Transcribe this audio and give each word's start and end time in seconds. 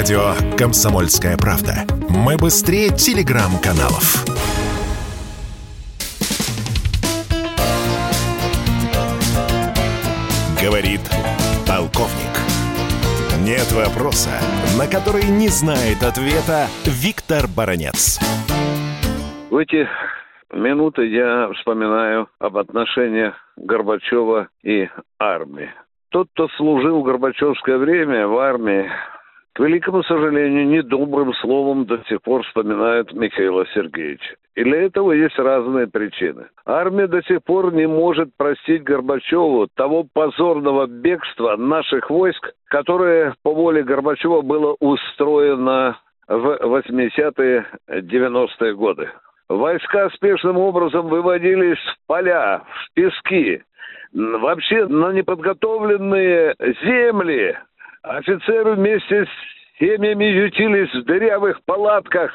Радио 0.00 0.32
«Комсомольская 0.56 1.36
правда». 1.36 1.84
Мы 2.08 2.38
быстрее 2.38 2.88
телеграм-каналов. 2.88 4.24
Говорит 10.56 11.02
полковник. 11.68 12.32
Нет 13.44 13.70
вопроса, 13.72 14.30
на 14.78 14.86
который 14.86 15.24
не 15.24 15.48
знает 15.48 16.02
ответа 16.02 16.68
Виктор 16.86 17.44
Баранец. 17.54 18.18
В 19.50 19.56
эти 19.58 19.86
минуты 20.50 21.08
я 21.08 21.52
вспоминаю 21.52 22.30
об 22.38 22.56
отношениях 22.56 23.34
Горбачева 23.58 24.48
и 24.62 24.88
армии. 25.18 25.68
Тот, 26.08 26.28
кто 26.32 26.48
служил 26.56 27.02
в 27.02 27.04
Горбачевское 27.04 27.76
время 27.76 28.26
в 28.26 28.38
армии, 28.38 28.90
великому 29.60 30.02
сожалению, 30.04 30.66
недобрым 30.68 31.34
словом 31.34 31.86
до 31.86 32.02
сих 32.08 32.22
пор 32.22 32.42
вспоминают 32.44 33.12
Михаила 33.12 33.66
Сергеевича. 33.74 34.36
И 34.56 34.64
для 34.64 34.82
этого 34.82 35.12
есть 35.12 35.38
разные 35.38 35.86
причины. 35.86 36.46
Армия 36.66 37.06
до 37.06 37.22
сих 37.22 37.42
пор 37.44 37.72
не 37.72 37.86
может 37.86 38.28
простить 38.36 38.82
Горбачеву 38.82 39.68
того 39.74 40.04
позорного 40.12 40.86
бегства 40.86 41.56
наших 41.56 42.10
войск, 42.10 42.52
которое 42.66 43.34
по 43.42 43.54
воле 43.54 43.82
Горбачева 43.82 44.42
было 44.42 44.76
устроено 44.80 45.98
в 46.28 46.46
80-е, 46.62 47.66
90-е 47.88 48.74
годы. 48.74 49.08
Войска 49.48 50.10
спешным 50.10 50.58
образом 50.58 51.08
выводились 51.08 51.78
в 51.78 52.06
поля, 52.06 52.62
в 52.68 52.94
пески, 52.94 53.62
вообще 54.12 54.86
на 54.86 55.12
неподготовленные 55.12 56.54
земли. 56.84 57.58
Офицеры 58.02 58.76
вместе 58.76 59.26
с 59.26 59.28
семьями 59.78 60.24
ютились 60.24 60.92
в 60.94 61.04
дырявых 61.04 61.60
палатках, 61.66 62.30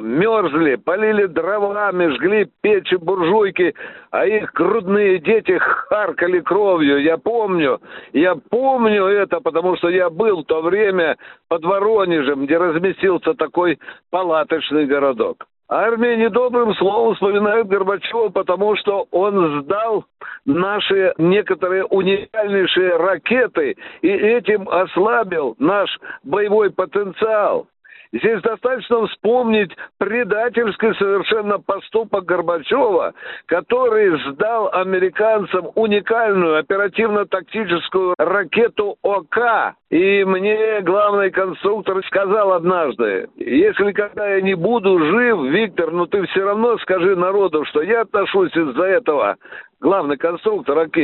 мерзли, 0.00 0.74
полили 0.74 1.26
дровами, 1.26 2.08
жгли 2.16 2.48
печи, 2.62 2.96
буржуйки, 2.96 3.74
а 4.10 4.26
их 4.26 4.52
грудные 4.52 5.18
дети 5.20 5.56
харкали 5.58 6.40
кровью. 6.40 7.00
Я 7.00 7.16
помню, 7.18 7.80
я 8.12 8.34
помню 8.34 9.04
это, 9.06 9.40
потому 9.40 9.76
что 9.76 9.88
я 9.88 10.10
был 10.10 10.42
в 10.42 10.46
то 10.46 10.62
время 10.62 11.16
под 11.48 11.64
Воронежем, 11.64 12.46
где 12.46 12.58
разместился 12.58 13.34
такой 13.34 13.78
палаточный 14.10 14.86
городок. 14.86 15.46
Армия 15.68 16.16
недобрым 16.16 16.74
словом 16.74 17.14
вспоминает 17.14 17.68
Горбачева, 17.68 18.28
потому 18.28 18.76
что 18.76 19.06
он 19.10 19.62
сдал 19.62 20.04
наши 20.44 21.14
некоторые 21.16 21.84
уникальнейшие 21.84 22.96
ракеты 22.96 23.76
и 24.02 24.08
этим 24.08 24.68
ослабил 24.68 25.56
наш 25.58 25.88
боевой 26.22 26.70
потенциал. 26.70 27.66
Здесь 28.14 28.40
достаточно 28.42 29.08
вспомнить 29.08 29.72
предательский 29.98 30.94
совершенно 30.94 31.58
поступок 31.58 32.24
Горбачева, 32.24 33.12
который 33.46 34.16
сдал 34.30 34.70
американцам 34.72 35.70
уникальную 35.74 36.58
оперативно-тактическую 36.58 38.14
ракету 38.16 38.96
ОК. 39.02 39.74
И 39.90 40.22
мне 40.24 40.80
главный 40.82 41.32
конструктор 41.32 42.04
сказал 42.06 42.52
однажды, 42.52 43.28
если 43.36 43.90
когда 43.90 44.28
я 44.28 44.40
не 44.42 44.54
буду 44.54 44.96
жив, 44.98 45.50
Виктор, 45.50 45.90
ну 45.90 46.06
ты 46.06 46.24
все 46.26 46.44
равно 46.44 46.78
скажи 46.78 47.16
народу, 47.16 47.64
что 47.64 47.82
я 47.82 48.02
отношусь 48.02 48.54
из-за 48.56 48.84
этого 48.84 49.36
главный 49.80 50.16
конструктор 50.16 50.78
ОК, 50.78 50.96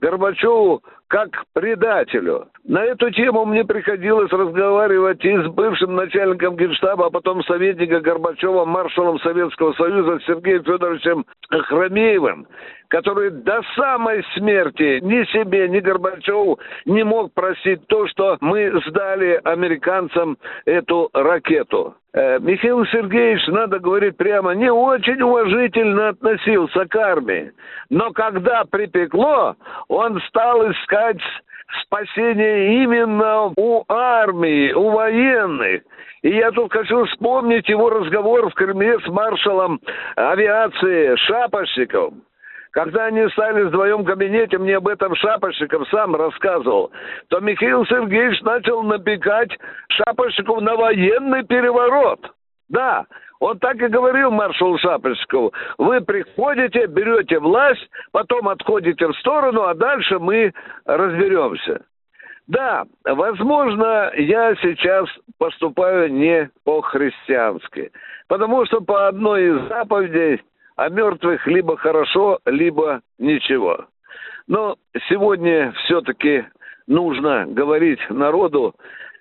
Горбачеву 0.00 0.82
как 1.08 1.44
предателю. 1.52 2.48
На 2.64 2.82
эту 2.84 3.10
тему 3.10 3.44
мне 3.44 3.64
приходилось 3.64 4.32
разговаривать 4.32 5.24
и 5.24 5.36
с 5.36 5.46
бывшим 5.46 5.94
начальником 5.94 6.56
генштаба, 6.56 7.06
а 7.06 7.10
потом 7.10 7.44
советника 7.44 8.00
Горбачева, 8.00 8.64
маршалом 8.64 9.20
Советского 9.20 9.74
Союза 9.74 10.18
Сергеем 10.26 10.64
Федоровичем 10.64 11.24
Хромеевым, 11.50 12.46
который 12.94 13.30
до 13.30 13.60
самой 13.74 14.24
смерти 14.36 15.00
ни 15.02 15.24
себе, 15.32 15.68
ни 15.68 15.80
Горбачеву 15.80 16.60
не 16.84 17.02
мог 17.02 17.32
простить 17.32 17.84
то, 17.88 18.06
что 18.06 18.36
мы 18.40 18.70
сдали 18.86 19.40
американцам 19.42 20.38
эту 20.64 21.10
ракету. 21.12 21.96
Э, 22.12 22.38
Михаил 22.38 22.86
Сергеевич, 22.86 23.44
надо 23.48 23.80
говорить 23.80 24.16
прямо, 24.16 24.54
не 24.54 24.70
очень 24.72 25.20
уважительно 25.20 26.10
относился 26.10 26.86
к 26.86 26.94
армии. 26.94 27.50
Но 27.90 28.12
когда 28.12 28.62
припекло, 28.62 29.56
он 29.88 30.20
стал 30.28 30.70
искать 30.70 31.20
спасение 31.82 32.84
именно 32.84 33.52
у 33.56 33.82
армии, 33.88 34.72
у 34.72 34.90
военных. 34.90 35.82
И 36.22 36.28
я 36.28 36.52
тут 36.52 36.72
хочу 36.72 37.06
вспомнить 37.06 37.68
его 37.68 37.90
разговор 37.90 38.50
в 38.50 38.54
Кремле 38.54 39.00
с 39.00 39.08
маршалом 39.08 39.80
авиации 40.14 41.16
Шапошниковым. 41.16 42.22
Когда 42.74 43.04
они 43.04 43.28
стали 43.28 43.62
вдвоем 43.62 44.02
в 44.02 44.04
кабинете, 44.04 44.58
мне 44.58 44.76
об 44.76 44.88
этом 44.88 45.14
Шапошников 45.14 45.88
сам 45.90 46.16
рассказывал, 46.16 46.90
то 47.28 47.38
Михаил 47.38 47.86
Сергеевич 47.86 48.42
начал 48.42 48.82
напекать 48.82 49.56
Шапошникову 49.90 50.60
на 50.60 50.74
военный 50.74 51.44
переворот. 51.44 52.18
Да, 52.68 53.06
он 53.38 53.60
так 53.60 53.76
и 53.76 53.86
говорил 53.86 54.32
маршалу 54.32 54.76
Шапочкову. 54.78 55.52
Вы 55.78 56.00
приходите, 56.00 56.86
берете 56.86 57.38
власть, 57.38 57.88
потом 58.10 58.48
отходите 58.48 59.06
в 59.06 59.16
сторону, 59.18 59.62
а 59.62 59.74
дальше 59.74 60.18
мы 60.18 60.52
разберемся. 60.84 61.80
Да, 62.48 62.84
возможно, 63.04 64.10
я 64.16 64.52
сейчас 64.56 65.08
поступаю 65.38 66.12
не 66.12 66.50
по-христиански, 66.64 67.92
потому 68.26 68.66
что 68.66 68.80
по 68.80 69.06
одной 69.06 69.44
из 69.44 69.68
заповедей 69.68 70.42
а 70.76 70.88
мертвых 70.88 71.46
либо 71.46 71.76
хорошо, 71.76 72.40
либо 72.44 73.00
ничего. 73.18 73.86
Но 74.46 74.76
сегодня 75.08 75.72
все-таки 75.84 76.44
нужно 76.86 77.46
говорить 77.46 78.00
народу 78.10 78.74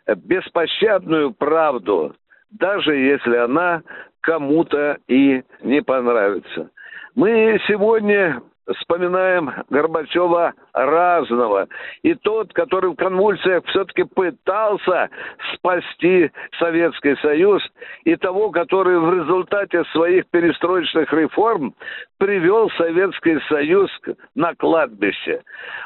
беспощадную 0.08 1.34
правду, 1.34 2.16
даже 2.52 2.96
если 2.96 3.38
она 3.38 3.84
кому-то 4.22 4.98
и 5.08 5.44
не 5.62 5.82
понравится. 5.82 6.70
Мы 7.16 7.60
сегодня 7.68 8.42
вспоминаем 8.80 9.52
Горбачева 9.70 10.54
разного. 10.74 11.68
И 12.02 12.16
тот, 12.16 12.54
который 12.54 12.92
в 12.92 12.96
конвульсиях 12.96 13.64
все-таки 13.66 14.04
пытался 14.04 15.10
спасти 15.54 16.32
Советский 16.58 17.16
Союз, 17.18 17.62
и 18.06 18.16
того, 18.16 18.50
который 18.50 19.00
в 19.00 19.14
результате 19.14 19.84
своих 19.92 20.26
перестроечных 20.28 21.12
реформ 21.14 21.76
привел 22.18 22.70
Советский 22.78 23.40
Союз 23.50 23.92
на 24.34 24.56
кладбище. 24.56 25.42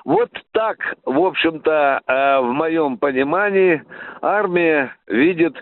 Вот 0.06 0.30
так, 0.54 0.78
в 1.04 1.20
общем-то, 1.20 2.02
э, 2.06 2.40
в 2.40 2.54
моем 2.54 2.98
понимании, 2.98 3.84
армия 4.22 4.94
видит 5.08 5.56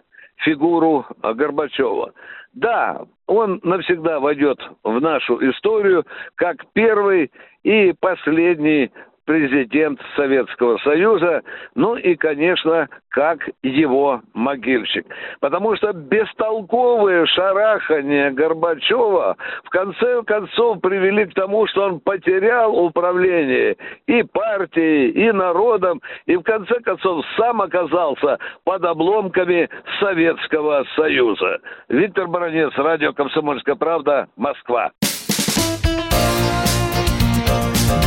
фигуру 0.43 1.05
Горбачева. 1.23 2.11
Да, 2.55 3.01
он 3.27 3.59
навсегда 3.63 4.19
войдет 4.19 4.57
в 4.83 4.99
нашу 5.01 5.37
историю 5.49 6.05
как 6.35 6.65
первый 6.73 7.31
и 7.63 7.93
последний 7.99 8.91
президент 9.25 9.99
Советского 10.15 10.77
Союза, 10.77 11.41
ну 11.75 11.95
и, 11.95 12.15
конечно, 12.15 12.87
как 13.09 13.39
его 13.63 14.21
могильщик. 14.33 15.05
Потому 15.39 15.75
что 15.75 15.93
бестолковые 15.93 17.25
шарахания 17.27 18.31
Горбачева 18.31 19.37
в 19.63 19.69
конце 19.69 20.21
концов 20.23 20.81
привели 20.81 21.25
к 21.25 21.33
тому, 21.33 21.65
что 21.67 21.83
он 21.85 21.99
потерял 21.99 22.75
управление 22.75 23.77
и 24.07 24.23
партией, 24.23 25.11
и 25.11 25.31
народом, 25.31 26.01
и 26.25 26.35
в 26.35 26.43
конце 26.43 26.79
концов 26.81 27.25
сам 27.37 27.61
оказался 27.61 28.37
под 28.63 28.83
обломками 28.83 29.69
Советского 29.99 30.85
Союза. 30.95 31.59
Виктор 31.89 32.27
Баранец, 32.27 32.73
радио 32.75 33.13
«Комсомольская 33.13 33.75
правда», 33.75 34.27
Москва. 34.35 34.91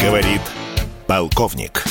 Говорит 0.04 0.57
полковник. 1.08 1.84